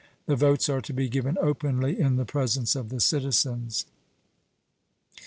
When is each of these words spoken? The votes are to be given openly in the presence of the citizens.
The 0.25 0.35
votes 0.35 0.67
are 0.67 0.81
to 0.81 0.93
be 0.93 1.07
given 1.09 1.37
openly 1.39 1.99
in 1.99 2.15
the 2.15 2.25
presence 2.25 2.75
of 2.75 2.89
the 2.89 2.99
citizens. 2.99 3.85